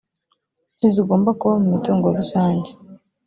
ntizigomba 0.77 1.29
kuba 1.39 1.53
mu 1.61 1.67
mitungo 1.73 2.05
rusange 2.17 2.69